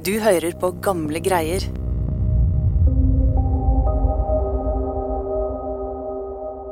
Du 0.00 0.14
hører 0.16 0.54
på 0.56 0.70
gamle 0.80 1.20
greier. 1.20 1.60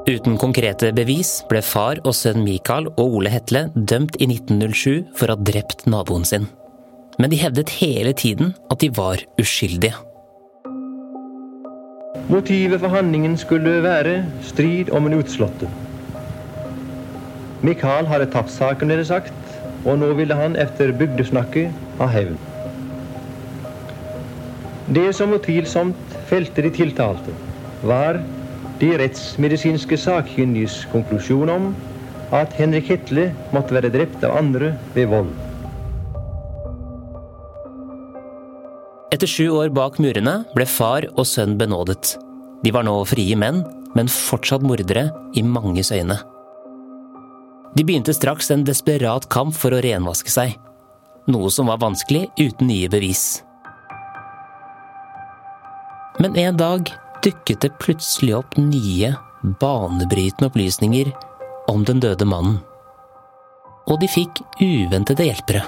Uten 0.08 0.38
konkrete 0.40 0.94
bevis 0.96 1.34
ble 1.50 1.60
far 1.60 2.00
og 2.08 2.16
sønn 2.16 2.40
Mikael 2.46 2.88
og 2.94 3.18
Ole 3.18 3.34
Hetle 3.34 3.66
dømt 3.76 4.16
i 4.16 4.30
1907 4.30 5.12
for 5.18 5.28
å 5.28 5.36
ha 5.36 5.44
drept 5.50 5.84
naboen 5.92 6.24
sin. 6.24 6.48
Men 7.20 7.28
de 7.28 7.42
hevdet 7.42 7.74
hele 7.82 8.16
tiden 8.16 8.54
at 8.72 8.80
de 8.80 8.88
var 8.96 9.20
uskyldige. 9.36 9.92
Motivet 12.32 12.80
for 12.80 12.96
handlingen 12.96 13.36
skulle 13.36 13.82
være 13.84 14.22
strid 14.48 14.88
om 14.88 15.04
en 15.04 15.20
utslåtte. 15.20 15.68
Mikael 17.60 18.08
hadde 18.08 18.32
tapt 18.32 18.56
saken, 18.56 18.88
ble 18.88 19.02
det 19.02 19.10
sagt, 19.12 19.56
og 19.84 20.00
nå 20.00 20.14
ville 20.16 20.36
han 20.38 20.56
etter 20.56 20.96
bygdesnakket 20.96 22.00
ha 22.00 22.08
hevn. 22.16 22.47
Det 24.88 25.10
som 25.12 25.34
utvilsomt 25.36 26.16
felte 26.30 26.62
de 26.64 26.70
tiltalte, 26.72 27.34
var 27.84 28.22
de 28.80 28.94
rettsmedisinske 28.96 29.98
sakkyndiges 30.00 30.86
konklusjon 30.92 31.50
om 31.52 31.66
at 32.32 32.54
Henrik 32.56 32.88
Hetle 32.88 33.26
måtte 33.52 33.76
være 33.76 33.90
drept 33.92 34.24
av 34.24 34.36
andre 34.38 34.72
ved 34.94 35.10
vold. 35.10 35.34
Etter 39.12 39.28
sju 39.28 39.48
år 39.56 39.72
bak 39.76 39.98
murene 40.00 40.42
ble 40.54 40.64
far 40.68 41.04
og 41.14 41.26
sønn 41.28 41.56
benådet. 41.60 42.14
De 42.64 42.72
var 42.72 42.84
nå 42.86 42.94
frie 43.08 43.36
menn, 43.40 43.62
men 43.96 44.10
fortsatt 44.12 44.64
mordere 44.64 45.08
i 45.36 45.42
manges 45.44 45.90
øyne. 45.92 46.16
De 47.76 47.84
begynte 47.84 48.14
straks 48.16 48.50
en 48.52 48.64
desperat 48.64 49.28
kamp 49.32 49.56
for 49.56 49.74
å 49.74 49.82
renvaske 49.84 50.32
seg. 50.32 50.56
Noe 51.28 51.52
som 51.52 51.68
var 51.68 51.80
vanskelig 51.82 52.26
uten 52.40 52.68
nye 52.70 52.88
bevis. 52.92 53.42
Men 56.18 56.36
en 56.36 56.56
dag 56.56 56.90
dukket 57.22 57.60
det 57.62 57.76
plutselig 57.78 58.34
opp 58.40 58.56
nye, 58.58 59.12
banebrytende 59.60 60.48
opplysninger 60.50 61.12
om 61.70 61.84
den 61.86 62.02
døde 62.02 62.26
mannen. 62.26 62.58
Og 63.86 64.00
de 64.02 64.08
fikk 64.10 64.42
uventede 64.58 65.28
hjelpere. 65.28 65.62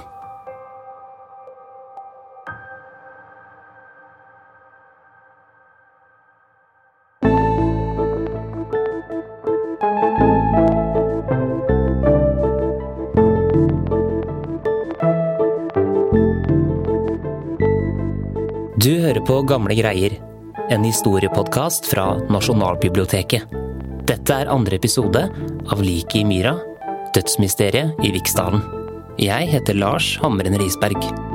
Du 18.81 18.97
hører 18.97 19.21
på 19.23 19.43
Gamle 19.45 19.77
greier, 19.77 20.15
en 20.71 20.85
historiepodkast 20.85 21.87
fra 21.87 22.15
Nasjonalbiblioteket. 22.31 23.43
Dette 24.07 24.37
er 24.43 24.51
andre 24.51 24.79
episode 24.79 25.25
av 25.71 25.83
Liket 25.83 26.23
i 26.23 26.25
myra, 26.27 26.55
dødsmysteriet 27.15 27.99
i 28.07 28.13
Viksdalen. 28.15 28.63
Jeg 29.21 29.51
heter 29.51 29.79
Lars 29.79 30.15
Hamren 30.23 30.59
Risberg. 30.63 31.30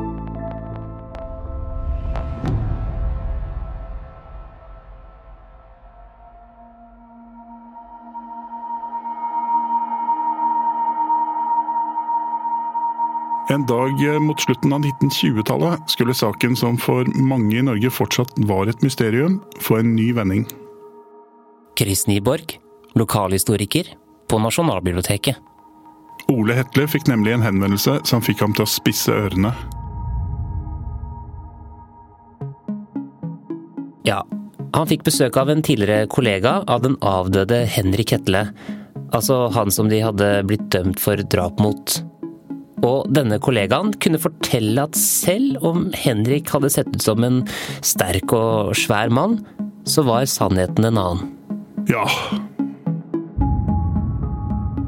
En 13.56 13.66
dag 13.66 14.22
mot 14.22 14.42
slutten 14.42 14.74
av 14.74 14.80
1920-tallet 14.80 15.80
skulle 15.88 16.14
saken 16.14 16.56
som 16.56 16.78
for 16.78 17.08
mange 17.16 17.56
i 17.56 17.62
Norge 17.64 17.88
fortsatt 17.88 18.34
var 18.50 18.68
et 18.68 18.82
mysterium, 18.84 19.38
få 19.64 19.78
en 19.80 19.94
ny 19.96 20.10
vending. 20.14 20.42
Chris 21.80 22.04
Nyborg, 22.08 22.58
lokalhistoriker 23.00 23.94
på 24.28 24.40
Nasjonalbiblioteket. 24.44 25.40
Ole 26.34 26.58
Hetle 26.58 26.84
fikk 26.92 27.08
nemlig 27.08 27.32
en 27.38 27.46
henvendelse 27.46 28.02
som 28.04 28.24
fikk 28.26 28.44
ham 28.44 28.56
til 28.58 28.66
å 28.66 28.72
spisse 28.74 29.16
ørene. 29.16 29.54
Ja, 34.04 34.26
han 34.76 34.90
fikk 34.92 35.06
besøk 35.08 35.40
av 35.40 35.54
en 35.54 35.64
tidligere 35.64 36.10
kollega 36.12 36.58
av 36.68 36.84
den 36.84 37.00
avdøde 37.00 37.64
Henrik 37.78 38.18
Hetle. 38.18 38.50
Altså 39.16 39.46
han 39.56 39.72
som 39.72 39.88
de 39.88 40.02
hadde 40.04 40.34
blitt 40.50 40.68
dømt 40.76 41.00
for 41.00 41.24
drap 41.32 41.64
mot. 41.64 41.96
Og 42.84 43.08
denne 43.16 43.40
kollegaen 43.44 43.94
kunne 44.04 44.20
fortelle 44.22 44.84
at 44.84 44.98
selv 45.00 45.64
om 45.66 45.88
Henrik 45.96 46.52
hadde 46.54 46.72
sett 46.74 46.92
ut 46.92 47.06
som 47.06 47.24
en 47.26 47.44
sterk 47.86 48.34
og 48.36 48.76
svær 48.78 49.14
mann, 49.14 49.40
så 49.88 50.04
var 50.06 50.28
sannheten 50.30 50.90
en 50.90 51.00
annen. 51.00 51.32
Ja. 51.90 52.06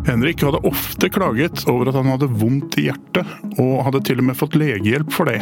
Henrik 0.07 0.41
hadde 0.41 0.63
ofte 0.67 1.09
klaget 1.11 1.65
over 1.69 1.91
at 1.91 1.97
han 1.99 2.09
hadde 2.13 2.31
vondt 2.39 2.77
i 2.79 2.87
hjertet, 2.87 3.27
og 3.59 3.83
hadde 3.87 4.03
til 4.07 4.21
og 4.23 4.29
med 4.29 4.39
fått 4.39 4.57
legehjelp 4.57 5.11
for 5.13 5.29
det. 5.29 5.41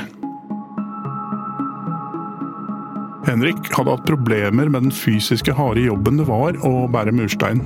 Henrik 3.26 3.72
hadde 3.74 3.94
hatt 3.94 4.06
problemer 4.06 4.70
med 4.70 4.88
den 4.88 4.94
fysiske 4.94 5.54
harde 5.58 5.86
jobben 5.88 6.20
det 6.22 6.28
var 6.30 6.58
å 6.66 6.86
bære 6.94 7.14
murstein. 7.16 7.64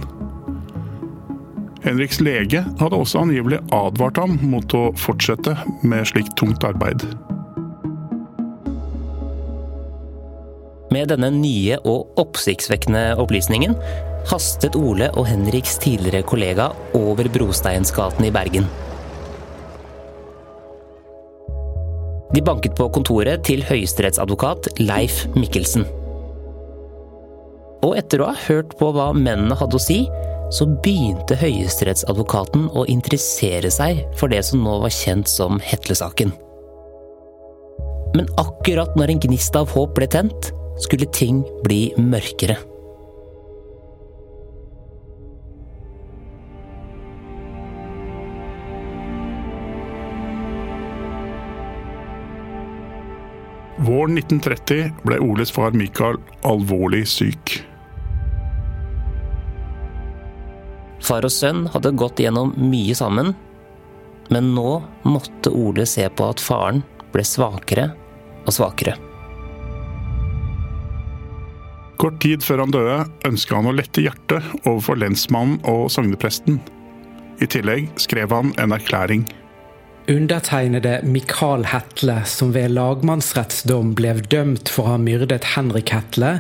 Henriks 1.83 2.19
lege 2.19 2.59
hadde 2.79 2.97
også 2.97 3.21
angivelig 3.23 3.61
advart 3.75 4.19
ham 4.19 4.35
mot 4.51 4.73
å 4.75 4.89
fortsette 4.99 5.55
med 5.87 6.07
slikt 6.09 6.35
tungt 6.39 6.65
arbeid. 6.67 7.05
Med 10.89 11.11
denne 11.11 11.29
nye 11.31 11.77
og 11.87 12.19
oppsiktsvekkende 12.19 13.13
opplysningen 13.21 13.77
hastet 14.29 14.75
Ole 14.75 15.07
og 15.13 15.29
Henriks 15.29 15.77
tidligere 15.79 16.25
kollega 16.27 16.69
over 16.97 17.29
Brosteinsgaten 17.31 18.27
i 18.27 18.33
Bergen. 18.33 18.67
De 22.33 22.41
banket 22.45 22.75
på 22.77 22.89
kontoret 22.93 23.45
til 23.47 23.63
høyesterettsadvokat 23.65 24.67
Leif 24.81 25.23
Mikkelsen. 25.37 25.87
Og 27.85 27.95
etter 27.95 28.21
å 28.21 28.33
ha 28.33 28.47
hørt 28.49 28.75
på 28.77 28.91
hva 28.93 29.13
mennene 29.15 29.55
hadde 29.57 29.79
å 29.79 29.81
si, 29.81 30.03
så 30.49 30.65
begynte 30.83 31.37
høyesterettsadvokaten 31.37 32.69
å 32.73 32.85
interessere 32.89 33.69
seg 33.73 34.01
for 34.17 34.31
det 34.33 34.41
som 34.47 34.63
nå 34.65 34.79
var 34.83 34.93
kjent 34.93 35.29
som 35.29 35.61
Hetle-saken. 35.61 36.33
Men 38.17 38.29
akkurat 38.41 38.95
når 38.97 39.13
en 39.13 39.21
gnist 39.27 39.55
av 39.59 39.69
håp 39.75 39.93
ble 39.99 40.09
tent, 40.09 40.51
skulle 40.81 41.09
ting 41.13 41.43
bli 41.65 41.89
mørkere. 41.99 42.57
Våren 53.79 54.17
1930 54.19 54.89
ble 55.07 55.21
Oles 55.23 55.53
far 55.55 55.71
Mikael 55.77 56.17
alvorlig 56.43 57.05
syk. 57.07 57.59
Far 61.09 61.25
og 61.25 61.33
sønn 61.33 61.63
hadde 61.73 61.95
gått 61.97 62.19
gjennom 62.21 62.51
mye 62.61 62.93
sammen, 62.93 63.33
men 64.29 64.51
nå 64.53 64.75
måtte 65.09 65.49
Ole 65.49 65.87
se 65.89 66.05
på 66.05 66.27
at 66.29 66.41
faren 66.43 66.83
ble 67.09 67.23
svakere 67.25 67.87
og 68.43 68.53
svakere. 68.53 68.93
Kort 71.99 72.21
tid 72.23 72.45
før 72.45 72.61
han 72.63 72.75
døde, 72.75 72.99
ønska 73.27 73.57
han 73.57 73.71
å 73.71 73.73
lette 73.75 74.05
hjertet 74.05 74.45
overfor 74.61 75.01
lensmannen 75.01 75.57
og 75.67 75.89
sognepresten. 75.91 76.61
I 77.41 77.49
tillegg 77.49 77.89
skrev 77.99 78.31
han 78.35 78.53
en 78.61 78.77
erklæring. 78.77 79.25
Undertegnede 80.09 81.01
Mikael 81.03 81.65
Hetle, 81.69 82.23
som 82.25 82.49
ved 82.55 82.71
lagmannsrettsdom 82.73 83.91
ble 83.93 84.15
dømt 84.31 84.71
for 84.73 84.87
å 84.87 84.93
ha 84.95 85.01
myrdet 85.01 85.51
Henrik 85.51 85.91
Hetle, 85.93 86.39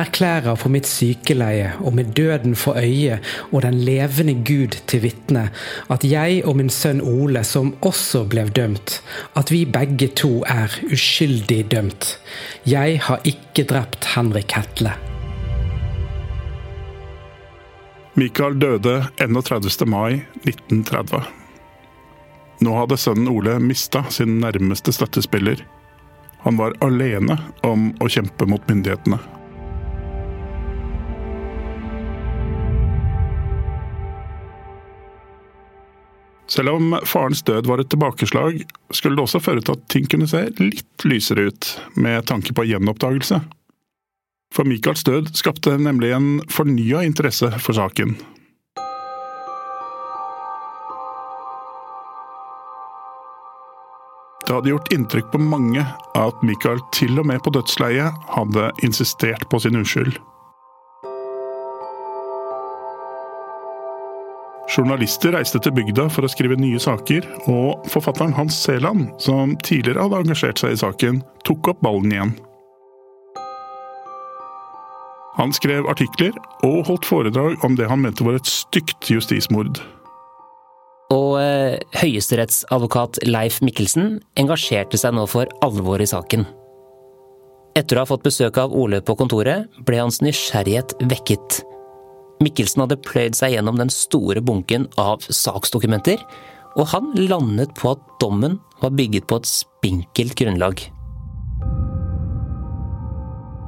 erklærer 0.00 0.56
for 0.56 0.72
mitt 0.72 0.88
sykeleie 0.88 1.74
og 1.84 1.98
med 1.98 2.14
døden 2.16 2.54
for 2.56 2.80
øye 2.80 3.18
og 3.50 3.60
den 3.66 3.76
levende 3.84 4.38
Gud 4.48 4.78
til 4.88 5.02
vitne 5.04 5.50
at 5.92 6.06
jeg 6.08 6.38
og 6.48 6.56
min 6.62 6.72
sønn 6.72 7.02
Ole, 7.04 7.42
som 7.44 7.74
også 7.84 8.22
ble 8.32 8.46
dømt, 8.56 9.02
at 9.36 9.52
vi 9.52 9.66
begge 9.68 10.08
to 10.16 10.38
er 10.48 10.72
uskyldig 10.88 11.66
dømt. 11.74 12.14
Jeg 12.64 13.02
har 13.04 13.20
ikke 13.28 13.66
drept 13.68 14.14
Henrik 14.14 14.56
Hetle. 14.56 14.94
Mikael 18.16 18.56
døde 18.56 18.96
31. 19.20 19.68
mai 19.84 20.22
1930. 20.48 21.39
Nå 22.60 22.76
hadde 22.76 22.98
sønnen 23.00 23.28
Ole 23.32 23.56
mista 23.64 24.02
sin 24.12 24.38
nærmeste 24.42 24.92
støttespiller. 24.92 25.62
Han 26.44 26.56
var 26.60 26.76
alene 26.84 27.38
om 27.64 27.90
å 28.00 28.08
kjempe 28.12 28.48
mot 28.48 28.64
myndighetene. 28.68 29.20
Selv 36.50 36.74
om 36.74 36.96
farens 37.06 37.44
død 37.46 37.68
var 37.70 37.80
et 37.80 37.88
tilbakeslag, 37.92 38.64
skulle 38.90 39.16
det 39.16 39.22
også 39.22 39.40
føre 39.40 39.62
til 39.62 39.76
at 39.76 39.84
ting 39.92 40.08
kunne 40.10 40.26
se 40.28 40.42
litt 40.58 41.06
lysere 41.06 41.46
ut, 41.48 41.68
med 41.94 42.26
tanke 42.26 42.52
på 42.56 42.66
gjenoppdagelse. 42.66 43.38
For 44.50 44.66
Michaels 44.66 45.06
død 45.06 45.30
skapte 45.38 45.76
nemlig 45.78 46.10
en 46.16 46.30
fornya 46.50 47.04
interesse 47.06 47.52
for 47.62 47.78
saken. 47.78 48.16
Det 54.50 54.56
hadde 54.56 54.70
gjort 54.72 54.88
inntrykk 54.90 55.28
på 55.30 55.38
mange 55.38 55.82
at 56.18 56.40
Michael 56.42 56.80
til 56.90 57.20
og 57.22 57.28
med 57.30 57.38
på 57.46 57.52
dødsleiet 57.54 58.16
hadde 58.34 58.64
insistert 58.82 59.44
på 59.46 59.60
sin 59.62 59.78
uskyld. 59.78 60.16
Journalister 64.74 65.36
reiste 65.36 65.60
til 65.62 65.76
bygda 65.76 66.08
for 66.10 66.26
å 66.26 66.32
skrive 66.34 66.58
nye 66.58 66.82
saker, 66.82 67.28
og 67.46 67.86
forfatteren 67.94 68.34
Hans 68.34 68.58
Seland, 68.58 69.06
som 69.22 69.54
tidligere 69.62 70.08
hadde 70.08 70.24
engasjert 70.24 70.58
seg 70.58 70.74
i 70.74 70.82
saken, 70.82 71.22
tok 71.46 71.70
opp 71.70 71.86
ballen 71.86 72.10
igjen. 72.10 72.34
Han 75.38 75.54
skrev 75.54 75.86
artikler 75.94 76.34
og 76.66 76.90
holdt 76.90 77.06
foredrag 77.06 77.62
om 77.62 77.78
det 77.78 77.86
han 77.86 78.02
mente 78.02 78.26
var 78.26 78.42
et 78.42 78.50
stygt 78.50 79.14
justismord. 79.14 79.78
Høyesterettsadvokat 82.00 83.18
Leif 83.28 83.58
Mikkelsen 83.60 84.14
engasjerte 84.40 84.96
seg 84.96 85.12
nå 85.12 85.26
for 85.28 85.50
alvor 85.60 86.00
i 86.00 86.08
saken. 86.08 86.46
Etter 87.76 87.98
å 87.98 88.04
ha 88.04 88.08
fått 88.08 88.24
besøk 88.24 88.56
av 88.62 88.72
Ole 88.72 89.02
på 89.04 89.14
kontoret, 89.18 89.68
ble 89.84 89.98
hans 90.00 90.22
nysgjerrighet 90.24 90.94
vekket. 91.10 91.58
Mikkelsen 92.40 92.86
hadde 92.86 92.96
pløyd 93.04 93.36
seg 93.36 93.52
gjennom 93.52 93.76
den 93.76 93.92
store 93.92 94.40
bunken 94.40 94.86
av 95.00 95.26
saksdokumenter, 95.28 96.22
og 96.80 96.88
han 96.94 97.10
landet 97.20 97.74
på 97.76 97.92
at 97.92 98.06
dommen 98.22 98.56
var 98.80 98.94
bygget 98.96 99.26
på 99.28 99.36
et 99.42 99.50
spinkelt 99.50 100.38
grunnlag. 100.40 100.80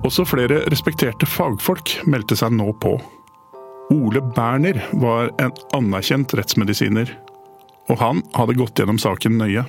Også 0.08 0.25
flere 0.26 0.62
respekterte 0.73 1.29
fagfolk 1.29 1.99
meldte 2.08 2.38
seg 2.40 2.56
nå 2.56 2.73
på. 2.81 2.96
Ole 3.93 4.23
Berner 4.32 4.81
var 5.02 5.29
en 5.43 5.52
anerkjent 5.76 6.32
rettsmedisiner, 6.38 7.12
og 7.93 8.00
han 8.00 8.25
hadde 8.37 8.56
gått 8.56 8.81
gjennom 8.81 9.00
saken 9.00 9.39
nøye. 9.41 9.67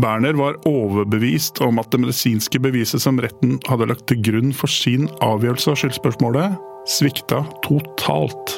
Berner 0.00 0.36
var 0.38 0.56
overbevist 0.68 1.58
om 1.64 1.80
at 1.82 1.90
det 1.92 2.00
medisinske 2.04 2.60
beviset 2.62 3.02
som 3.02 3.18
retten 3.20 3.58
hadde 3.68 3.88
lagt 3.90 4.06
til 4.08 4.20
grunn 4.24 4.54
for 4.56 4.70
sin 4.70 5.08
avgjørelse 5.24 5.72
av 5.72 5.80
skyldspørsmålet, 5.82 6.56
svikta 6.88 7.42
totalt. 7.66 8.54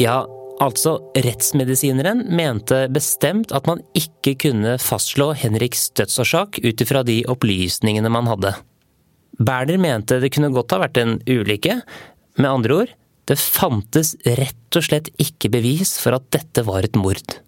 Ja, 0.00 0.22
altså 0.64 0.96
rettsmedisineren 1.18 2.24
mente 2.34 2.86
bestemt 2.94 3.52
at 3.54 3.68
man 3.68 3.84
ikke 3.98 4.34
kunne 4.46 4.76
fastslå 4.82 5.30
Henriks 5.36 5.90
dødsårsak 5.98 6.62
ut 6.64 6.84
ifra 6.84 7.04
de 7.06 7.20
opplysningene 7.30 8.10
man 8.14 8.30
hadde. 8.30 8.56
Berner 9.38 9.78
mente 9.78 10.18
det 10.22 10.32
kunne 10.34 10.54
godt 10.54 10.74
ha 10.74 10.80
vært 10.82 10.98
en 11.02 11.18
ulykke. 11.28 11.82
Med 12.38 12.50
andre 12.50 12.80
ord, 12.82 12.97
det 13.28 13.36
fantes 13.40 14.14
rett 14.24 14.78
og 14.78 14.84
slett 14.84 15.10
ikke 15.20 15.50
bevis 15.52 15.98
for 16.00 16.16
at 16.16 16.28
dette 16.34 16.64
var 16.64 16.86
et 16.86 16.96
mord. 16.96 17.38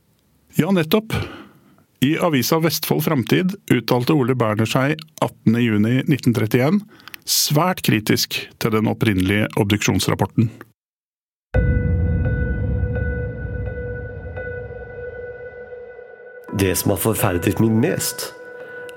Ja, 0.59 0.69
nettopp. 0.75 1.15
I 2.05 2.15
avisa 2.21 2.59
Vestfold 2.61 3.05
Framtid 3.05 3.55
uttalte 3.73 4.17
Ole 4.17 4.37
Berner 4.37 4.69
seg 4.69 5.01
18.6.1931 5.25 6.81
svært 7.29 7.83
kritisk 7.85 8.39
til 8.61 8.73
den 8.75 8.89
opprinnelige 8.91 9.49
obduksjonsrapporten. 9.61 10.51
Det 16.61 16.73
som 16.77 16.93
har 16.93 17.01
forferdet 17.01 17.61
meg 17.63 17.77
mest, 17.85 18.31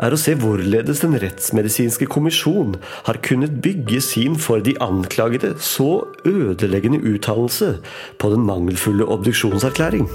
er 0.01 0.13
å 0.13 0.19
se 0.19 0.35
hvorledes 0.39 1.03
Den 1.03 1.17
rettsmedisinske 1.21 2.07
kommisjon 2.11 2.77
har 3.07 3.21
kunnet 3.25 3.59
bygge 3.63 4.01
sin 4.01 4.37
for 4.39 4.63
de 4.63 4.75
anklagede 4.83 5.55
så 5.61 6.05
ødeleggende 6.25 7.01
uttalelse 7.13 7.75
på 8.17 8.31
den 8.33 8.45
mangelfulle 8.47 9.05
obduksjonserklæring. 9.05 10.07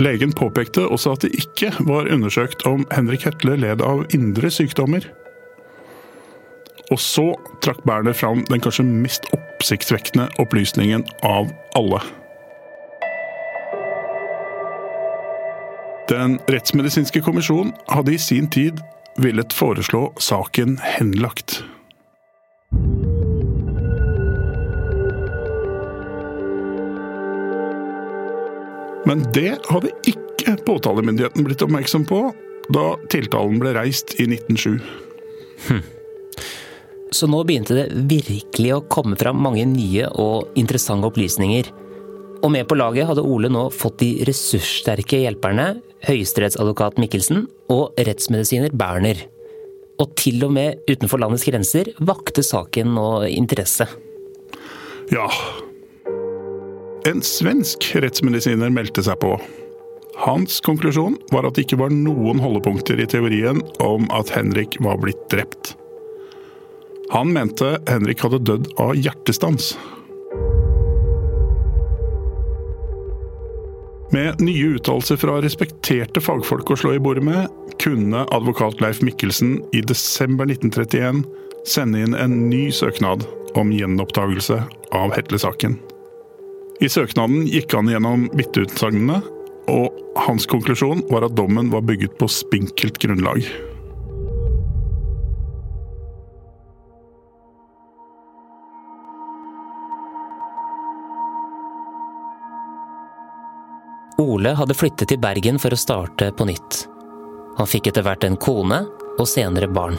Legen 0.00 0.32
påpekte 0.32 0.86
også 0.88 1.12
at 1.12 1.26
det 1.26 1.34
ikke 1.36 1.74
var 1.84 2.08
undersøkt 2.08 2.64
om 2.66 2.86
Henrik 2.92 3.26
Hetle 3.28 3.58
led 3.60 3.82
av 3.84 4.06
indre 4.16 4.48
sykdommer. 4.52 5.04
Og 6.90 6.98
så 6.98 7.26
trakk 7.62 7.84
Berner 7.86 8.16
fram 8.16 8.46
den 8.48 8.64
kanskje 8.64 8.86
mest 8.88 9.28
oppsiktsvekkende 9.36 10.30
opplysningen 10.42 11.04
av 11.26 11.52
alle. 11.78 12.00
Den 16.10 16.40
rettsmedisinske 16.50 17.20
kommisjon 17.22 17.68
hadde 17.86 18.16
i 18.16 18.18
sin 18.18 18.48
tid 18.50 18.80
villet 19.22 19.52
foreslå 19.54 20.08
saken 20.18 20.72
henlagt. 20.82 21.60
Men 29.06 29.22
det 29.34 29.52
hadde 29.70 29.92
ikke 30.10 30.56
påtalemyndigheten 30.66 31.46
blitt 31.46 31.62
oppmerksom 31.62 32.08
på 32.10 32.24
da 32.74 32.84
tiltalen 33.10 33.62
ble 33.62 33.76
reist 33.78 34.16
i 34.18 34.26
1907. 34.26 34.82
Hm. 35.68 35.84
Så 37.14 37.26
nå 37.30 37.44
begynte 37.46 37.76
det 37.78 37.86
virkelig 38.10 38.74
å 38.74 38.82
komme 38.90 39.18
fram 39.18 39.38
mange 39.42 39.62
nye 39.66 40.10
og 40.10 40.58
interessante 40.58 41.06
opplysninger. 41.06 41.70
Og 42.40 42.48
med 42.52 42.66
på 42.68 42.76
laget 42.78 43.08
hadde 43.08 43.24
Ole 43.26 43.50
nå 43.52 43.66
fått 43.74 43.98
de 44.00 44.10
ressurssterke 44.28 45.20
hjelperne, 45.24 45.74
høyesterettsadvokat 46.08 47.00
Mikkelsen 47.02 47.44
og 47.72 47.98
rettsmedisiner 48.00 48.72
Berner. 48.72 49.26
Og 50.00 50.14
til 50.16 50.40
og 50.46 50.54
med 50.56 50.80
utenfor 50.88 51.20
landets 51.20 51.44
grenser 51.44 51.92
vakte 52.00 52.44
saken 52.46 52.94
nå 52.96 53.08
interesse. 53.28 53.84
Ja, 55.12 55.26
en 57.08 57.22
svensk 57.24 57.86
rettsmedisiner 57.96 58.68
meldte 58.72 59.00
seg 59.04 59.16
på. 59.22 59.34
Hans 60.20 60.58
konklusjon 60.60 61.14
var 61.32 61.46
at 61.48 61.56
det 61.56 61.64
ikke 61.64 61.78
var 61.80 61.94
noen 61.94 62.42
holdepunkter 62.42 63.00
i 63.00 63.06
teorien 63.08 63.62
om 63.80 64.04
at 64.12 64.32
Henrik 64.34 64.76
var 64.84 65.00
blitt 65.00 65.22
drept. 65.32 65.72
Han 67.14 67.32
mente 67.32 67.78
Henrik 67.88 68.20
hadde 68.20 68.42
dødd 68.44 68.68
av 68.82 68.92
hjertestans. 69.00 69.72
Med 74.10 74.40
nye 74.40 74.74
uttalelser 74.74 75.16
fra 75.22 75.36
respekterte 75.42 76.18
fagfolk 76.22 76.72
å 76.72 76.76
slå 76.80 76.96
i 76.96 77.02
bordet 77.02 77.22
med, 77.22 77.46
kunne 77.78 78.24
advokat 78.34 78.80
Leif 78.82 78.98
Mikkelsen 79.06 79.60
i 79.76 79.84
desember 79.86 80.50
1931 80.50 81.22
sende 81.68 82.02
inn 82.02 82.16
en 82.18 82.34
ny 82.50 82.64
søknad 82.74 83.22
om 83.54 83.70
gjenopptakelse 83.70 84.58
av 84.96 85.14
Hetle-saken. 85.14 85.78
I 86.82 86.88
søknaden 86.90 87.46
gikk 87.46 87.76
han 87.76 87.90
gjennom 87.92 88.26
vitneutsagnene, 88.34 89.20
og 89.70 89.94
hans 90.26 90.48
konklusjon 90.50 91.04
var 91.12 91.28
at 91.28 91.36
dommen 91.38 91.70
var 91.70 91.86
bygget 91.86 92.18
på 92.18 92.26
spinkelt 92.32 92.98
grunnlag. 92.98 93.46
Ole 104.30 104.54
hadde 104.54 104.76
flyttet 104.76 105.10
til 105.10 105.20
Bergen 105.22 105.58
for 105.58 105.74
å 105.74 105.78
starte 105.80 106.30
på 106.36 106.46
nytt. 106.46 106.84
Han 107.58 107.68
fikk 107.68 107.90
etter 107.90 108.04
hvert 108.06 108.24
en 108.26 108.38
kone 108.40 108.84
og 109.18 109.26
senere 109.28 109.68
barn, 109.70 109.98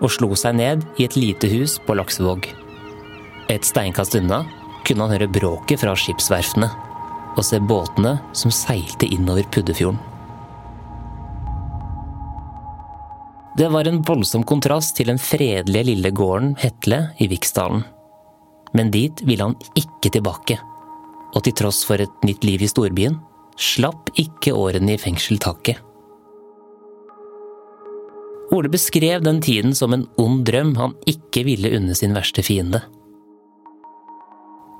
og 0.00 0.12
slo 0.12 0.34
seg 0.38 0.58
ned 0.58 0.84
i 1.00 1.06
et 1.06 1.16
lite 1.16 1.48
hus 1.50 1.78
på 1.86 1.96
Laksevåg. 1.96 2.50
Et 3.50 3.66
steinkast 3.66 4.14
unna 4.20 4.44
kunne 4.86 5.06
han 5.06 5.14
høre 5.16 5.30
bråket 5.32 5.80
fra 5.82 5.96
skipsverftene 5.98 6.68
og 7.36 7.42
se 7.46 7.60
båtene 7.62 8.16
som 8.36 8.52
seilte 8.54 9.08
innover 9.08 9.46
Puddefjorden. 9.54 9.98
Det 13.58 13.68
var 13.68 13.88
en 13.88 13.98
voldsom 14.06 14.44
kontrast 14.46 14.94
til 14.96 15.10
den 15.10 15.18
fredelige 15.20 15.90
lille 15.90 16.12
gården 16.16 16.54
Hetle 16.62 17.00
i 17.20 17.26
Viksdalen. 17.28 17.82
Men 18.72 18.92
dit 18.94 19.20
ville 19.26 19.50
han 19.50 19.56
ikke 19.76 20.12
tilbake. 20.14 20.56
Og 21.34 21.42
til 21.44 21.56
tross 21.58 21.82
for 21.86 22.00
et 22.00 22.24
nytt 22.24 22.46
liv 22.46 22.62
i 22.62 22.70
storbyen, 22.70 23.18
slapp 23.60 24.08
ikke 24.18 24.54
årene 24.56 24.96
i 24.96 25.00
fengsel 25.00 25.40
taket. 25.42 25.78
Ole 28.50 28.70
beskrev 28.72 29.22
den 29.22 29.38
tiden 29.44 29.76
som 29.78 29.94
en 29.94 30.08
ond 30.18 30.42
drøm 30.48 30.72
han 30.80 30.96
ikke 31.10 31.44
ville 31.46 31.70
unne 31.76 31.94
sin 31.94 32.16
verste 32.16 32.42
fiende. 32.42 32.82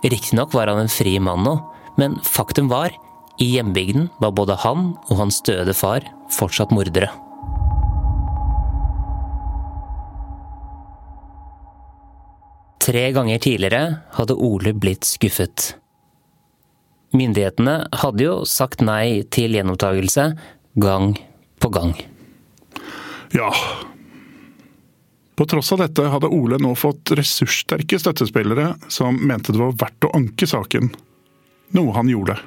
Riktignok 0.03 0.57
var 0.57 0.73
han 0.73 0.81
en 0.83 0.91
fri 0.91 1.19
mann 1.23 1.45
nå, 1.47 1.55
men 2.01 2.17
faktum 2.27 2.71
var, 2.73 2.91
i 3.41 3.53
hjembygden 3.55 4.09
var 4.21 4.33
både 4.37 4.57
han 4.65 4.95
og 5.09 5.19
hans 5.21 5.39
døde 5.47 5.75
far 5.77 6.05
fortsatt 6.35 6.73
mordere. 6.75 7.13
Tre 12.81 13.05
ganger 13.15 13.39
tidligere 13.45 14.01
hadde 14.17 14.35
Ole 14.41 14.73
blitt 14.75 15.07
skuffet. 15.07 15.75
Myndighetene 17.17 17.89
hadde 18.03 18.23
jo 18.23 18.35
sagt 18.47 18.85
nei 18.87 19.23
til 19.35 19.57
gjenopptakelse 19.57 20.27
gang 20.81 21.17
på 21.61 21.71
gang. 21.75 21.95
Ja. 23.35 23.51
På 25.35 25.47
tross 25.49 25.73
av 25.73 25.83
dette 25.83 26.07
hadde 26.13 26.31
Ole 26.31 26.61
nå 26.63 26.75
fått 26.79 27.15
ressurssterke 27.19 27.99
støttespillere 27.99 28.75
som 28.93 29.19
mente 29.27 29.55
det 29.55 29.63
var 29.63 29.77
verdt 29.81 30.07
å 30.07 30.15
anke 30.19 30.47
saken. 30.47 30.93
Noe 31.75 31.95
han 31.97 32.11
gjorde. 32.11 32.39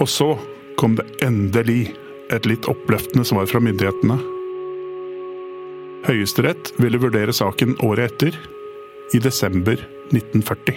Og 0.00 0.08
så 0.08 0.32
kom 0.80 0.94
det 0.96 1.06
endelig 1.22 1.90
et 2.32 2.46
litt 2.48 2.66
oppløftende 2.70 3.26
svar 3.28 3.46
fra 3.50 3.60
myndighetene. 3.62 4.16
Høyesterett 6.06 6.72
ville 6.80 6.98
vurdere 7.02 7.34
saken 7.36 7.76
året 7.84 8.14
etter, 8.14 8.38
i 9.12 9.18
desember 9.18 9.72
1940. 10.10 10.74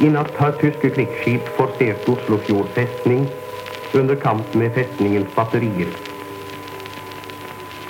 I 0.00 0.08
natt 0.08 0.30
har 0.40 0.56
tyske 0.58 0.90
krigsskip 0.96 1.48
forsert 1.58 2.08
Oslofjord 2.08 2.70
festning 2.74 3.26
under 3.94 4.16
kamp 4.16 4.54
med 4.54 4.72
festningens 4.74 5.30
batterier. 5.36 5.92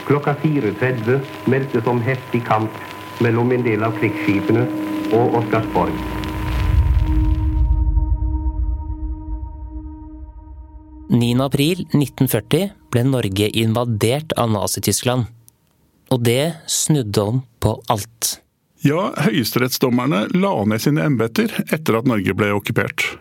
Klokka 0.08 0.34
4.30 0.42 1.20
meldtes 1.46 1.86
om 1.86 2.02
heftig 2.02 2.44
kamp 2.48 2.80
mellom 3.22 3.52
en 3.54 3.64
del 3.64 3.86
av 3.86 3.94
krigsskipene 4.00 4.66
og 5.14 5.38
Oscarsborg. 5.38 6.09
April 11.10 11.86
1940 11.90 12.70
ble 12.90 13.02
Norge 13.04 13.48
invadert 13.58 14.32
av 14.38 14.50
Nazi-Tyskland. 14.50 15.26
Og 16.10 16.22
det 16.24 16.54
snudde 16.66 17.22
om 17.22 17.42
på 17.60 17.82
alt. 17.88 18.40
Ja, 18.82 19.10
høyesterettsdommerne 19.18 20.28
la 20.32 20.52
ned 20.64 20.80
sine 20.80 21.04
embeter 21.04 21.52
etter 21.68 21.98
at 21.98 22.06
Norge 22.08 22.34
ble 22.34 22.52
okkupert. 22.56 23.18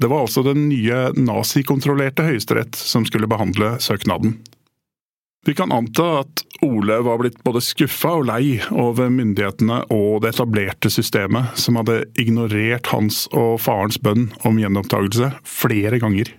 Det 0.00 0.08
var 0.08 0.24
altså 0.24 0.42
den 0.44 0.68
nye 0.68 1.10
nazikontrollerte 1.16 2.24
høyesterett 2.26 2.76
som 2.76 3.04
skulle 3.08 3.28
behandle 3.28 3.76
søknaden. 3.80 4.38
Vi 5.46 5.54
kan 5.54 5.70
anta 5.72 6.24
at 6.24 6.42
Ole 6.66 6.98
var 7.06 7.20
blitt 7.20 7.38
både 7.46 7.60
skuffa 7.62 8.16
og 8.18 8.26
lei 8.26 8.56
over 8.74 9.12
myndighetene 9.12 9.84
og 9.94 10.24
det 10.24 10.32
etablerte 10.34 10.90
systemet, 10.90 11.54
som 11.54 11.78
hadde 11.78 12.02
ignorert 12.18 12.90
hans 12.90 13.24
og 13.30 13.60
farens 13.62 14.00
bønn 14.02 14.32
om 14.48 14.58
gjenopptakelse 14.58 15.30
flere 15.46 16.00
ganger. 16.02 16.32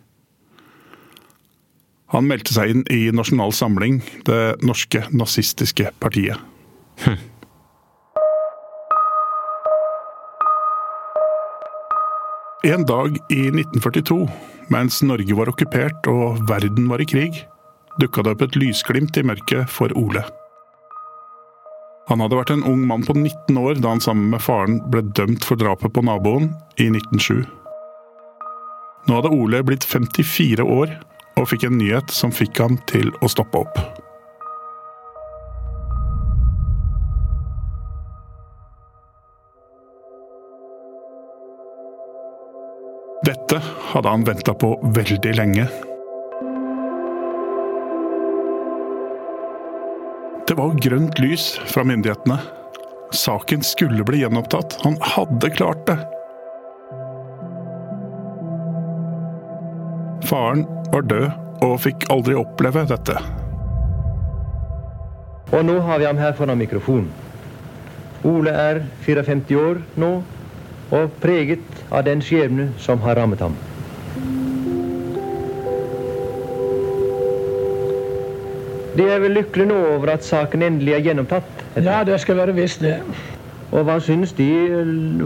Han 2.14 2.28
meldte 2.30 2.54
seg 2.56 2.72
inn 2.72 2.86
i 2.94 3.10
Nasjonal 3.12 3.52
Samling, 3.52 4.00
det 4.28 4.62
norske 4.64 5.04
nazistiske 5.12 5.90
partiet. 6.00 6.40
Hm. 7.04 7.18
En 12.68 12.84
dag 12.88 13.16
i 13.32 13.42
1942, 13.52 14.24
mens 14.74 15.02
Norge 15.04 15.36
var 15.38 15.52
okkupert 15.52 16.08
og 16.12 16.42
verden 16.50 16.88
var 16.92 17.04
i 17.04 17.08
krig, 17.08 17.44
dukka 18.02 18.24
det 18.24 18.34
opp 18.34 18.44
et 18.48 18.58
lysglimt 18.60 19.20
i 19.20 19.24
mørket 19.28 19.70
for 19.72 19.92
Ole. 20.00 20.24
Han 22.08 22.24
hadde 22.24 22.40
vært 22.40 22.54
en 22.56 22.64
ung 22.68 22.86
mann 22.88 23.04
på 23.04 23.18
19 23.18 23.60
år 23.60 23.80
da 23.84 23.92
han 23.92 24.04
sammen 24.04 24.32
med 24.32 24.44
faren 24.44 24.80
ble 24.92 25.04
dømt 25.16 25.44
for 25.48 25.60
drapet 25.60 25.92
på 25.96 26.04
naboen 26.08 26.54
i 26.80 26.88
1907. 26.88 27.44
Nå 29.08 29.20
hadde 29.20 29.32
Ole 29.36 29.62
blitt 29.68 29.88
54 29.88 30.64
år 30.64 30.96
og 31.38 31.48
fikk 31.52 31.68
en 31.68 31.78
nyhet 31.78 32.12
som 32.14 32.34
fikk 32.34 32.60
ham 32.64 32.78
til 32.90 33.12
å 33.22 33.30
stoppe 33.32 33.62
opp. 33.62 33.78
Dette 43.28 43.60
hadde 43.92 44.12
han 44.14 44.24
venta 44.24 44.54
på 44.56 44.72
veldig 44.96 45.34
lenge. 45.36 45.66
Det 50.48 50.56
var 50.56 50.78
grønt 50.80 51.20
lys 51.20 51.58
fra 51.68 51.84
myndighetene. 51.84 52.38
Saken 53.12 53.66
skulle 53.68 54.06
bli 54.08 54.22
gjenopptatt. 54.22 54.78
Han 54.86 54.96
hadde 55.04 55.50
klart 55.58 55.84
det. 55.90 55.98
Faren 60.28 60.64
var 60.94 61.06
død 61.10 61.28
og 61.66 61.80
fikk 61.84 62.08
aldri 62.14 62.36
oppleve 62.38 62.86
dette. 62.90 63.18
Og 65.54 65.64
nå 65.66 65.80
har 65.80 66.00
vi 66.00 66.08
ham 66.10 66.20
her 66.20 66.36
foran 66.36 66.60
mikrofonen. 66.60 67.08
Ole 68.28 68.52
er 68.52 68.82
54 69.06 69.56
år 69.62 69.80
nå 69.96 70.12
og 70.92 71.16
preget 71.22 71.64
av 71.92 72.04
den 72.08 72.22
skjebne 72.24 72.72
som 72.82 73.00
har 73.04 73.20
rammet 73.20 73.44
ham. 73.44 73.56
De 78.98 79.06
er 79.06 79.20
vel 79.22 79.36
lykkelige 79.38 79.70
nå 79.70 79.78
over 79.94 80.16
at 80.16 80.26
saken 80.26 80.64
endelig 80.66 80.96
er 80.96 81.04
gjennomtatt? 81.06 81.66
Ja, 81.76 82.02
det 82.04 82.18
skal 82.24 82.40
være 82.40 82.56
visst, 82.58 82.82
det. 82.82 82.98
Og 83.72 83.84
hva 83.86 84.00
syns 84.02 84.32
de 84.34 84.48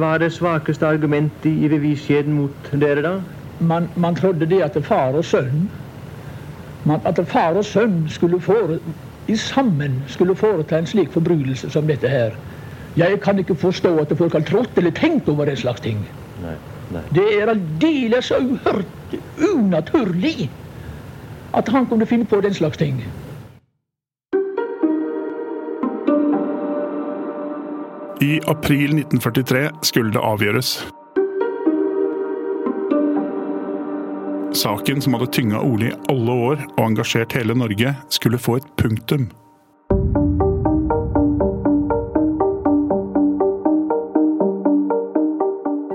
var 0.01 0.19
det 0.19 0.33
svakeste 0.35 0.87
argumentet 0.87 1.53
i 1.53 1.69
beviskjeden 1.71 2.35
mot 2.35 2.71
dere, 2.81 3.05
da? 3.05 3.13
Man, 3.61 3.89
man 3.95 4.15
trodde 4.15 4.45
det 4.49 4.61
at 4.65 4.77
far 4.85 5.13
og 5.13 5.25
sønn 5.25 5.69
man, 6.83 7.01
At 7.05 7.19
far 7.27 7.53
og 7.53 7.65
sønn 7.65 8.09
skulle 8.09 8.39
fore, 8.41 8.79
i 9.27 9.35
sammen 9.37 10.01
skulle 10.07 10.35
foreta 10.35 10.79
en 10.79 10.87
slik 10.89 11.11
forbrytelse 11.13 11.69
som 11.69 11.87
dette 11.87 12.09
her. 12.09 12.33
Jeg 12.97 13.21
kan 13.21 13.39
ikke 13.39 13.55
forstå 13.55 13.97
at 14.01 14.17
folk 14.17 14.33
har 14.33 14.41
trådt 14.41 14.77
eller 14.77 14.91
tenkt 14.91 15.29
over 15.29 15.45
den 15.45 15.57
slags 15.57 15.81
ting. 15.81 16.01
Nei, 16.41 16.55
nei. 16.91 17.03
Det 17.15 17.27
er 17.37 17.53
aldeles 17.53 18.25
så 18.25 18.41
uhørt, 18.41 19.15
unaturlig 19.53 20.49
at 21.53 21.69
han 21.69 21.85
kunne 21.85 22.05
finne 22.05 22.25
på 22.25 22.41
den 22.41 22.53
slags 22.53 22.77
ting. 22.77 23.03
I 28.21 28.39
april 28.47 28.97
1943 28.97 29.69
skulle 29.83 30.13
det 30.13 30.21
avgjøres. 30.23 30.81
Saken 34.53 35.01
som 35.01 35.13
hadde 35.13 35.31
tynga 35.31 35.61
Ole 35.63 35.91
i 35.91 35.93
alle 36.11 36.31
år 36.31 36.63
og 36.75 36.81
engasjert 36.83 37.33
hele 37.37 37.55
Norge, 37.55 37.93
skulle 38.11 38.39
få 38.41 38.57
et 38.59 38.67
punktum. 38.79 39.29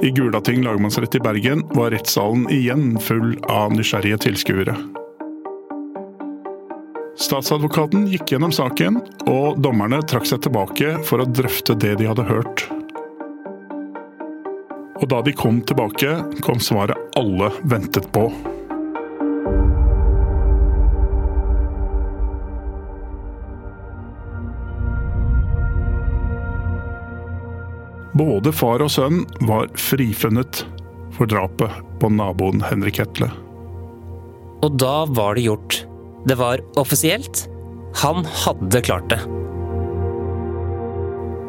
I 0.06 0.10
Gulating 0.10 0.62
lagmannsrett 0.64 1.18
i 1.18 1.20
Bergen 1.20 1.66
var 1.74 1.90
rettssalen 1.90 2.46
igjen 2.52 2.94
full 3.02 3.34
av 3.50 3.74
nysgjerrige 3.74 4.20
tilskuere. 4.28 4.76
Statsadvokaten 7.16 8.06
gikk 8.12 8.34
gjennom 8.34 8.52
saken, 8.52 9.00
og 9.26 9.60
dommerne 9.64 10.02
trakk 10.08 10.28
seg 10.28 10.44
tilbake 10.44 10.98
for 11.08 11.24
å 11.24 11.28
drøfte 11.28 11.74
det 11.80 11.96
de 12.00 12.08
hadde 12.08 12.28
hørt. 12.28 12.68
Og 14.96 15.08
da 15.12 15.20
de 15.22 15.32
kom 15.36 15.60
tilbake, 15.68 16.12
kom 16.44 16.60
svaret 16.62 16.96
alle 17.18 17.50
ventet 17.68 18.08
på. 18.14 18.30
Både 28.16 28.52
far 28.56 28.80
og 28.80 28.88
sønn 28.88 29.26
var 29.44 29.68
frifunnet 29.76 30.62
for 31.16 31.28
drapet 31.28 31.82
på 32.00 32.08
naboen 32.12 32.62
Henrik 32.64 33.02
Hetle. 33.02 33.28
Og 34.64 34.78
da 34.80 35.04
var 35.12 35.36
det 35.36 35.44
gjort. 35.44 35.82
Det 36.24 36.38
var 36.40 36.64
offisielt. 36.80 37.44
Han 38.00 38.24
hadde 38.44 38.80
klart 38.88 39.12
det. 39.12 39.20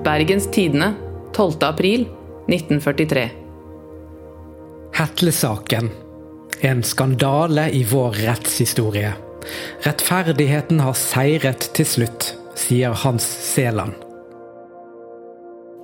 Bergens 0.04 0.48
Tidende 0.52 0.92
12. 1.36 1.64
april 1.64 2.08
1943. 2.48 3.30
Hetle-saken. 4.94 5.90
En 6.60 6.84
skandale 6.84 7.70
i 7.70 7.84
vår 7.84 8.12
rettshistorie. 8.12 9.14
Rettferdigheten 9.84 10.80
har 10.80 10.96
seiret 10.98 11.70
til 11.76 11.88
slutt, 11.88 12.32
sier 12.58 12.96
Hans 13.04 13.28
Seland. 13.52 13.96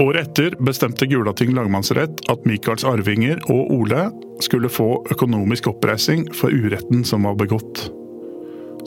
Året 0.02 0.32
etter 0.32 0.56
bestemte 0.64 1.06
Gulating 1.08 1.54
lagmannsrett 1.54 2.24
at 2.32 2.48
Michaels 2.50 2.84
arvinger 2.88 3.44
og 3.54 3.70
Ole 3.76 4.08
skulle 4.42 4.72
få 4.72 5.04
økonomisk 5.14 5.70
oppreising 5.70 6.26
for 6.34 6.50
uretten 6.50 7.04
som 7.06 7.28
var 7.28 7.38
begått. 7.40 7.86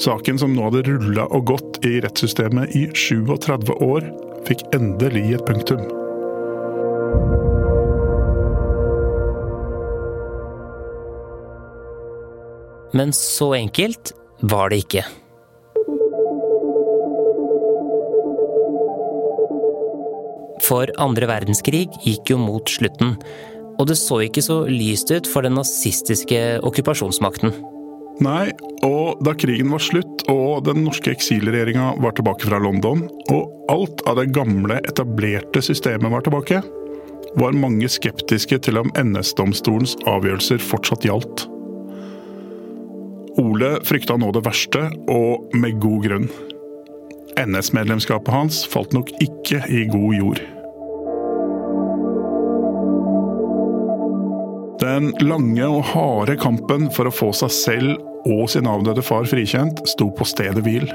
Saken 0.03 0.41
som 0.41 0.57
nå 0.57 0.67
hadde 0.67 0.83
rulla 0.89 1.29
og 1.31 1.47
gått 1.53 1.79
i 1.87 2.01
rettssystemet 2.05 2.75
i 2.77 2.89
37 2.93 3.79
år, 3.85 4.11
fikk 4.49 4.67
endelig 4.77 5.29
et 5.39 5.47
punktum. 5.47 6.06
Men 12.95 13.13
så 13.17 13.55
enkelt 13.57 14.13
var 14.41 14.71
det 14.71 14.85
ikke. 14.85 15.05
For 20.67 20.91
andre 20.99 21.29
verdenskrig 21.31 21.87
gikk 22.03 22.33
jo 22.33 22.41
mot 22.43 22.71
slutten, 22.71 23.15
og 23.77 23.89
det 23.91 23.99
så 24.01 24.23
ikke 24.25 24.43
så 24.43 24.63
lyst 24.71 25.13
ut 25.13 25.29
for 25.31 25.47
den 25.47 25.57
nazistiske 25.59 26.61
okkupasjonsmakten. 26.67 27.55
Nei, 28.25 28.49
og 28.87 29.21
da 29.27 29.35
krigen 29.37 29.69
var 29.75 29.83
slutt 29.85 30.25
og 30.33 30.65
den 30.65 30.81
norske 30.87 31.13
eksilregjeringa 31.13 31.91
var 32.01 32.15
tilbake 32.17 32.49
fra 32.49 32.61
London, 32.63 33.05
og 33.29 33.73
alt 33.73 34.01
av 34.09 34.17
det 34.23 34.31
gamle, 34.37 34.81
etablerte 34.89 35.61
systemet 35.65 36.13
var 36.13 36.25
tilbake, 36.25 36.63
var 37.37 37.59
mange 37.61 37.91
skeptiske 37.93 38.59
til 38.65 38.81
om 38.81 38.89
NS-domstolens 38.97 39.99
avgjørelser 40.09 40.65
fortsatt 40.65 41.05
gjaldt. 41.05 41.45
Ole 43.37 43.77
frykta 43.85 44.17
nå 44.17 44.31
det 44.33 44.45
verste, 44.47 44.87
og 45.13 45.53
med 45.57 45.77
god 45.83 46.05
grunn. 46.07 46.29
NS-medlemskapet 47.37 48.33
hans 48.33 48.63
falt 48.73 48.95
nok 48.97 49.13
ikke 49.21 49.61
i 49.69 49.85
god 49.93 50.15
jord. 50.17 50.41
Den 54.81 55.13
lange 55.25 55.69
og 55.69 55.85
harde 55.93 56.37
kampen 56.41 56.89
for 56.93 57.09
å 57.09 57.13
få 57.13 57.31
seg 57.37 57.53
selv 57.53 58.27
og 58.27 58.49
sin 58.53 58.69
avdøde 58.69 59.05
far 59.05 59.29
frikjent 59.29 59.85
sto 59.89 60.09
på 60.17 60.25
stedet 60.29 60.65
hvil. 60.65 60.89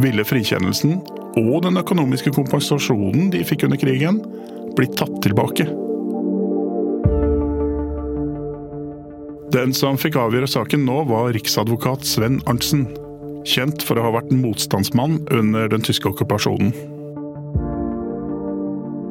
Ville 0.00 0.24
frikjennelsen 0.28 0.98
og 1.40 1.56
den 1.68 1.80
økonomiske 1.80 2.32
kompensasjonen 2.36 3.28
de 3.32 3.44
fikk 3.44 3.68
under 3.68 3.80
krigen, 3.80 4.22
bli 4.76 4.88
tatt 4.96 5.20
tilbake? 5.24 5.68
Den 9.56 9.72
som 9.72 9.96
fikk 9.96 10.18
avgjøre 10.20 10.48
saken 10.52 10.82
nå, 10.84 10.98
var 11.08 11.30
riksadvokat 11.32 12.04
Sven 12.04 12.42
Arntzen. 12.50 12.82
Kjent 13.48 13.80
for 13.86 13.96
å 13.96 14.02
ha 14.04 14.10
vært 14.18 14.28
en 14.34 14.42
motstandsmann 14.42 15.14
under 15.32 15.70
den 15.72 15.84
tyske 15.86 16.10
okkupasjonen. 16.10 16.74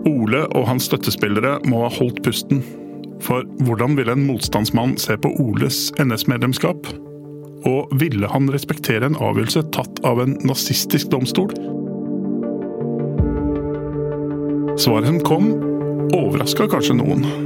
Ole 0.05 0.43
og 0.51 0.67
hans 0.69 0.85
støttespillere 0.85 1.55
må 1.65 1.81
ha 1.87 1.89
holdt 1.95 2.21
pusten. 2.27 2.61
For 3.25 3.47
hvordan 3.65 3.97
ville 3.97 4.13
en 4.13 4.27
motstandsmann 4.27 4.93
se 5.01 5.17
på 5.17 5.31
Oles 5.41 5.87
NS-medlemskap? 6.03 6.91
Og 7.65 7.97
ville 7.97 8.29
han 8.29 8.51
respektere 8.53 9.09
en 9.09 9.17
avgjørelse 9.17 9.65
tatt 9.73 10.03
av 10.05 10.21
en 10.21 10.37
nazistisk 10.45 11.09
domstol? 11.15 11.49
Svaret 14.77 15.09
som 15.09 15.19
kom, 15.25 15.51
overraska 16.13 16.69
kanskje 16.69 16.99
noen. 17.01 17.44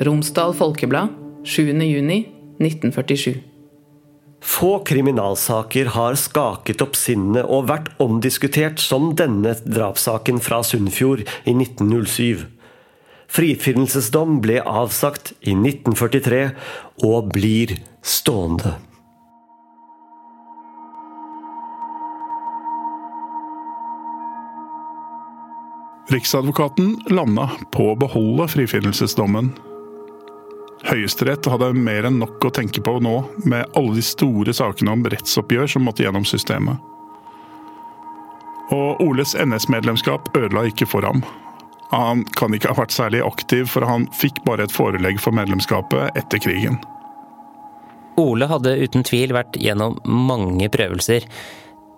Romsdal 0.00 0.54
Folkeblad, 0.54 1.08
7.6.1947. 1.44 3.36
Få 4.42 4.78
kriminalsaker 4.84 5.88
har 5.96 6.16
skaket 6.20 6.82
opp 6.84 6.96
sinnet 6.98 7.48
og 7.48 7.70
vært 7.70 7.88
omdiskutert 8.02 8.82
som 8.82 9.14
denne 9.16 9.54
drapssaken 9.64 10.42
fra 10.44 10.60
Sunnfjord 10.66 11.24
i 11.48 11.54
1907. 11.56 12.44
Frifinnelsesdom 13.32 14.38
ble 14.44 14.60
avsagt 14.62 15.32
i 15.40 15.56
1943 15.56 16.42
og 17.08 17.32
blir 17.32 17.74
stående. 18.04 18.76
Riksadvokaten 26.12 27.00
landa 27.10 27.48
på 27.74 27.90
å 27.90 27.96
beholde 27.98 28.46
frifinnelsesdommen. 28.52 29.50
Høyesterett 30.86 31.46
hadde 31.50 31.72
mer 31.74 32.06
enn 32.06 32.20
nok 32.20 32.44
å 32.46 32.52
tenke 32.54 32.82
på 32.84 32.98
nå, 33.02 33.16
med 33.44 33.66
alle 33.78 33.96
de 33.98 34.04
store 34.06 34.54
sakene 34.54 34.94
om 34.94 35.02
rettsoppgjør 35.10 35.72
som 35.74 35.86
måtte 35.86 36.04
gjennom 36.06 36.26
systemet. 36.28 36.78
Og 38.74 39.02
Oles 39.02 39.34
NS-medlemskap 39.38 40.30
ødela 40.36 40.66
ikke 40.70 40.86
for 40.90 41.06
ham. 41.06 41.22
Han 41.90 42.24
kan 42.38 42.54
ikke 42.54 42.72
ha 42.72 42.80
vært 42.80 42.94
særlig 42.94 43.22
aktiv, 43.26 43.68
for 43.70 43.86
han 43.86 44.08
fikk 44.14 44.42
bare 44.46 44.66
et 44.66 44.74
forelegg 44.74 45.20
for 45.22 45.34
medlemskapet 45.34 46.18
etter 46.18 46.42
krigen. 46.42 46.80
Ole 48.18 48.48
hadde 48.50 48.78
uten 48.80 49.04
tvil 49.06 49.34
vært 49.36 49.58
gjennom 49.60 49.98
mange 50.08 50.70
prøvelser. 50.72 51.26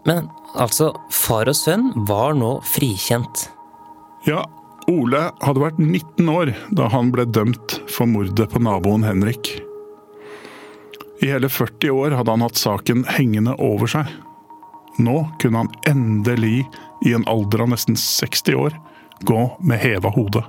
Men 0.09 0.29
altså, 0.59 0.93
far 1.13 1.49
og 1.49 1.57
sønn 1.57 1.91
var 2.09 2.37
nå 2.37 2.59
frikjent. 2.67 3.49
Ja, 4.27 4.45
Ole 4.89 5.27
hadde 5.45 5.61
vært 5.61 5.81
19 5.83 6.29
år 6.33 6.55
da 6.73 6.87
han 6.89 7.11
ble 7.13 7.27
dømt 7.29 7.77
for 7.93 8.09
mordet 8.09 8.47
på 8.49 8.61
naboen 8.65 9.05
Henrik. 9.05 9.51
I 11.21 11.29
hele 11.29 11.51
40 11.53 11.93
år 11.93 12.17
hadde 12.17 12.33
han 12.33 12.45
hatt 12.47 12.57
saken 12.57 13.05
hengende 13.19 13.53
over 13.61 13.91
seg. 13.91 14.09
Nå 14.99 15.27
kunne 15.43 15.65
han 15.65 15.75
endelig, 15.91 16.65
i 17.07 17.13
en 17.15 17.27
alder 17.31 17.67
av 17.67 17.75
nesten 17.75 17.99
60 18.01 18.57
år, 18.59 18.79
gå 19.29 19.43
med 19.61 19.79
heva 19.83 20.11
hode. 20.15 20.43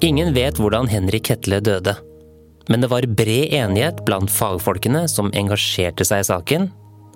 Ingen 0.00 0.34
vet 0.34 0.58
hvordan 0.58 0.88
Henrik 0.90 1.30
Hetle 1.30 1.60
døde. 1.62 2.00
Men 2.68 2.82
det 2.82 2.90
var 2.92 3.06
bred 3.06 3.54
enighet 3.56 4.04
blant 4.06 4.30
fagfolkene 4.30 5.06
som 5.08 5.32
engasjerte 5.34 6.04
seg 6.06 6.22
i 6.22 6.28
saken, 6.28 6.68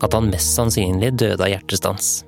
at 0.02 0.14
han 0.16 0.30
mest 0.32 0.56
sannsynlig 0.56 1.12
døde 1.20 1.42
av 1.44 1.52
hjertestans. 1.52 2.24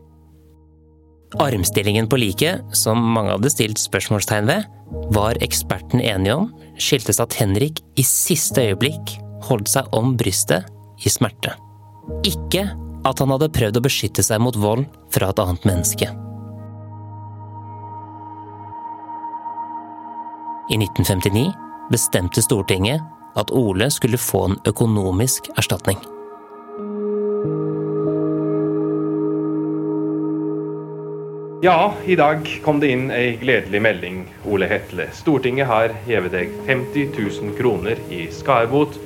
Armstillingen 1.42 2.07
på 2.09 2.20
liket, 2.20 2.62
som 2.76 3.00
mange 3.16 3.35
hadde 3.35 3.50
stilt 3.50 3.81
spørsmålstegn 3.83 4.46
ved, 4.48 4.68
var 5.12 5.38
eksperten 5.42 6.00
enige 6.00 6.37
om 6.38 6.50
skyldtes 6.79 7.18
at 7.20 7.35
Henrik 7.40 7.83
i 7.98 8.05
siste 8.07 8.62
øyeblikk 8.70 9.16
holdt 9.48 9.72
seg 9.72 9.90
om 9.96 10.14
brystet 10.18 10.68
i 11.02 11.11
smerte. 11.12 11.57
Ikke 12.24 12.68
at 13.07 13.20
han 13.22 13.33
hadde 13.35 13.50
prøvd 13.55 13.81
å 13.81 13.85
beskytte 13.85 14.22
seg 14.26 14.40
mot 14.42 14.57
vold 14.59 14.87
fra 15.14 15.33
et 15.33 15.42
annet 15.42 15.66
menneske. 15.68 16.09
I 20.66 20.79
1959 20.83 21.65
bestemte 21.90 22.42
Stortinget 22.42 23.03
at 23.37 23.51
Ole 23.51 23.90
skulle 23.90 24.18
få 24.18 24.44
en 24.49 24.61
økonomisk 24.66 25.51
erstatning. 25.57 25.99
Ja, 31.62 31.94
i 32.07 32.14
dag 32.16 32.46
kom 32.64 32.81
det 32.81 32.92
inn 32.92 33.09
ei 33.11 33.37
gledelig 33.40 33.81
melding, 33.83 34.18
Ole 34.44 34.68
Hetle. 34.70 35.09
Stortinget 35.16 35.66
har 35.66 35.94
hevet 36.07 36.35
deg 36.37 36.53
50 36.68 37.16
000 37.16 37.57
kroner 37.59 38.01
i 38.12 38.27
skadebot 38.31 38.99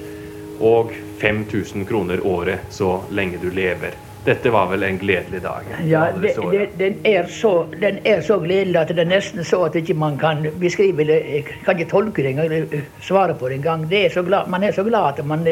og 0.60 0.92
5000 1.22 1.86
kroner 1.88 2.26
året 2.26 2.66
så 2.74 2.98
lenge 3.14 3.38
du 3.40 3.48
lever. 3.54 3.94
Dette 4.24 4.50
var 4.52 4.66
vel 4.68 4.82
en 4.84 4.98
gledelig 5.00 5.40
dag? 5.42 5.68
Ja, 5.88 6.02
det, 6.12 6.34
det, 6.52 6.66
den, 6.76 6.96
er 7.08 7.24
så, 7.32 7.64
den 7.80 8.02
er 8.04 8.20
så 8.20 8.36
gledelig 8.42 8.76
at 8.76 8.92
det 8.92 9.00
er 9.00 9.08
nesten 9.08 9.46
så 9.48 9.62
at 9.64 9.78
ikke 9.80 9.96
man 9.96 10.18
kan 10.20 10.44
beskrive 10.60 11.06
det, 11.08 11.20
kan 11.64 11.78
ikke 11.78 11.88
tolke 11.88 12.26
det 12.26 12.34
engang, 12.34 12.52
eller 12.52 12.84
svare 13.00 13.34
på 13.34 13.48
det 13.48 13.62
engang. 13.62 13.86
Det 13.88 14.10
så 14.12 14.22
glad, 14.26 14.50
man 14.52 14.66
er 14.66 14.76
så 14.76 14.84
glad 14.84 15.16
at 15.16 15.24
man, 15.24 15.48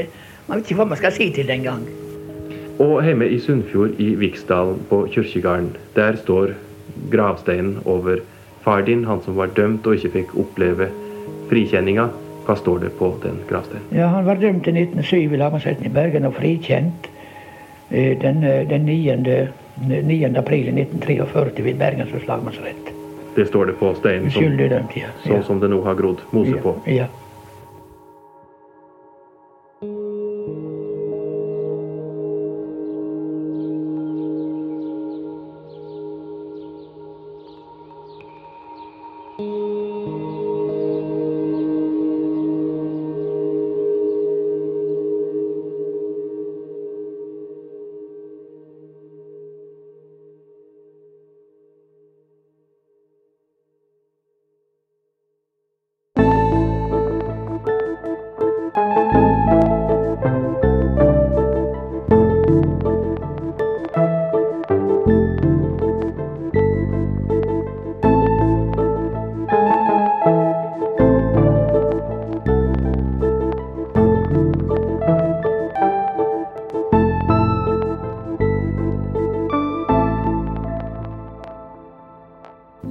man 0.49 0.61
vet 0.61 0.69
ikke 0.69 0.83
hva 0.83 0.89
man 0.93 1.01
skal 1.01 1.17
si 1.17 1.31
til 1.33 1.49
det 1.49 1.57
engang. 1.63 1.89
Og 2.79 3.01
hjemme 3.03 3.27
i 3.33 3.41
Sunnfjord 3.41 3.97
i 3.99 4.13
Viksdalen 4.21 4.85
på 4.91 5.07
kirkegården, 5.17 5.73
der 5.97 6.21
står 6.21 6.53
gravsteinen 7.11 7.79
over 7.89 8.21
far 8.63 8.85
din, 8.85 9.07
han 9.09 9.25
som 9.25 9.41
var 9.41 9.49
dømt 9.57 9.87
og 9.87 9.97
ikke 9.97 10.13
fikk 10.21 10.37
oppleve 10.45 10.93
frikjenninga. 11.49 12.11
Hva 12.45 12.57
står 12.57 12.85
det 12.85 12.93
på 13.01 13.15
den 13.25 13.41
gravsteinen? 13.49 13.89
Ja, 13.97 14.13
Han 14.13 14.29
var 14.29 14.37
dømt 14.41 14.69
i 14.69 14.77
1907 14.77 15.33
i 15.33 15.41
lagmannsretten 15.41 15.89
i 15.89 15.93
Bergen 15.93 16.29
og 16.29 16.37
frikjent 16.37 17.09
den, 17.91 18.41
den 18.69 18.87
9. 18.87 19.17
9. 19.79 20.37
april 20.37 20.69
1943 20.69 21.65
ved 21.65 21.77
Bergens 21.77 22.27
lagmannsrett. 22.27 22.91
Det 23.35 23.47
står 23.47 23.67
det 23.67 23.73
på 23.79 23.95
steinen 23.95 24.31
som, 24.31 24.43
Skyldig 24.43 24.71
ja. 24.99 25.11
sånn 25.23 25.45
som 25.47 25.61
det 25.63 25.71
nå 25.71 25.79
har 25.85 25.95
grodd 25.95 26.25
mose 26.35 26.57
ja. 26.57 26.63
på? 26.65 26.75
Ja. 26.91 27.07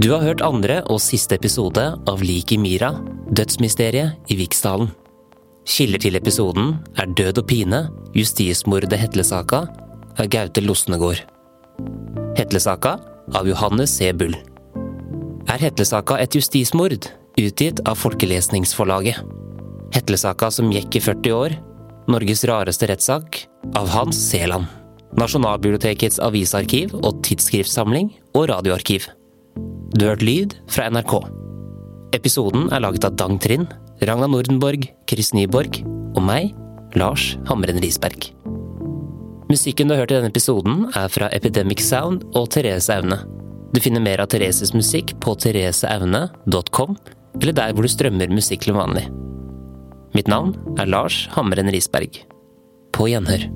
Du 0.08 0.14
har 0.14 0.22
hørt 0.24 0.40
andre 0.40 0.78
og 0.88 1.02
siste 1.04 1.36
episode 1.36 1.82
av 2.08 2.22
Lik 2.24 2.54
i 2.56 2.58
Mira, 2.64 2.94
dødsmysteriet 3.36 4.30
i 4.32 4.38
Viksdalen. 4.40 4.88
Kilder 5.68 6.00
til 6.00 6.16
episoden 6.16 6.70
er 6.96 7.10
Død 7.12 7.42
og 7.42 7.48
pine, 7.50 7.82
justismordet 8.16 8.96
Hetlesaka 9.02 9.66
av 9.68 10.30
Gaute 10.32 10.64
Losnegård. 10.64 11.20
Hetlesaka 12.40 12.94
av 13.36 13.52
Johannes 13.52 13.98
C. 14.00 14.14
Bull. 14.16 14.38
Er 15.52 15.60
Hetlesaka 15.66 16.22
et 16.24 16.40
justismord, 16.40 17.10
utgitt 17.36 17.84
av 17.84 18.00
Folkelesningsforlaget? 18.00 19.20
Hetlesaka 19.92 20.54
som 20.56 20.72
gikk 20.72 21.02
i 21.02 21.04
40 21.04 21.36
år, 21.42 21.60
Norges 22.08 22.48
rareste 22.48 22.88
rettssak, 22.88 23.44
av 23.76 23.92
Hans 23.92 24.24
Seland. 24.30 24.72
Nasjonalbibliotekets 25.20 26.24
avisarkiv 26.24 26.96
og 27.04 27.26
tidsskriftsamling 27.28 28.14
og 28.32 28.54
radioarkiv. 28.56 29.12
Du 29.98 30.06
har 30.06 30.14
hørt 30.14 30.22
lyd 30.28 30.54
fra 30.70 30.92
NRK. 30.94 31.14
Episoden 32.14 32.68
er 32.70 32.84
laget 32.84 33.08
av 33.08 33.16
Dang 33.18 33.40
Trind, 33.42 33.72
Ragna 34.06 34.28
Nordenborg, 34.30 34.84
Chris 35.10 35.32
Nyborg 35.34 35.80
og 36.14 36.20
meg, 36.22 36.52
Lars 36.94 37.32
Hamren 37.50 37.82
Risberg. 37.82 38.28
Musikken 39.50 39.90
du 39.90 39.96
har 39.96 40.04
hørt 40.04 40.14
i 40.14 40.20
denne 40.20 40.30
episoden, 40.30 40.86
er 40.94 41.10
fra 41.10 41.32
Epidemic 41.34 41.82
Sound 41.82 42.28
og 42.38 42.52
Therese 42.54 42.94
Aune. 42.94 43.18
Du 43.74 43.82
finner 43.82 44.04
mer 44.04 44.22
av 44.22 44.30
Thereses 44.30 44.76
musikk 44.78 45.16
på 45.24 45.34
thereseaune.com, 45.42 46.94
eller 47.42 47.58
der 47.58 47.74
hvor 47.74 47.88
du 47.88 47.90
strømmer 47.90 48.30
musikk 48.30 48.68
til 48.68 48.78
vanlig. 48.78 49.08
Mitt 50.14 50.30
navn 50.30 50.54
er 50.78 50.94
Lars 50.94 51.24
Hamren 51.34 51.74
Risberg. 51.74 52.22
På 52.94 53.10
gjenhør. 53.10 53.50